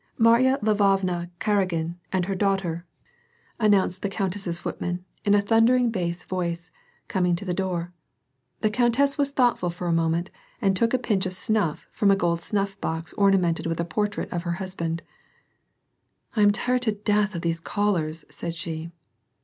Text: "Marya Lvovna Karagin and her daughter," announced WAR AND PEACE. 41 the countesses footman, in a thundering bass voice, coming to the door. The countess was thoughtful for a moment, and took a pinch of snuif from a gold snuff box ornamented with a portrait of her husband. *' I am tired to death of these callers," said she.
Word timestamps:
"Marya 0.17 0.57
Lvovna 0.63 1.29
Karagin 1.39 1.95
and 2.11 2.25
her 2.25 2.33
daughter," 2.33 2.87
announced 3.59 4.01
WAR 4.01 4.01
AND 4.01 4.01
PEACE. 4.01 4.01
41 4.01 4.01
the 4.01 4.15
countesses 4.15 4.59
footman, 4.59 5.05
in 5.25 5.35
a 5.35 5.41
thundering 5.43 5.91
bass 5.91 6.23
voice, 6.23 6.71
coming 7.07 7.35
to 7.35 7.45
the 7.45 7.53
door. 7.53 7.93
The 8.61 8.71
countess 8.71 9.19
was 9.19 9.29
thoughtful 9.29 9.69
for 9.69 9.85
a 9.85 9.91
moment, 9.93 10.31
and 10.59 10.75
took 10.75 10.95
a 10.95 10.97
pinch 10.97 11.27
of 11.27 11.33
snuif 11.33 11.85
from 11.91 12.09
a 12.09 12.15
gold 12.15 12.41
snuff 12.41 12.81
box 12.81 13.13
ornamented 13.13 13.67
with 13.67 13.79
a 13.79 13.85
portrait 13.85 14.33
of 14.33 14.41
her 14.41 14.53
husband. 14.53 15.03
*' 15.69 16.35
I 16.35 16.41
am 16.41 16.49
tired 16.51 16.81
to 16.81 16.93
death 16.93 17.35
of 17.35 17.41
these 17.43 17.59
callers," 17.59 18.25
said 18.27 18.55
she. 18.55 18.89